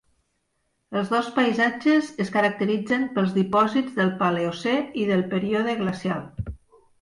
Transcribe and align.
Els 1.01 1.09
dos 1.15 1.27
paisatges 1.35 2.09
es 2.25 2.31
caracteritzen 2.37 3.05
pels 3.19 3.35
dipòsits 3.37 4.01
del 4.01 4.11
Paleocè 4.23 4.75
i 5.03 5.05
del 5.13 5.23
període 5.35 5.77
glacial. 5.85 6.27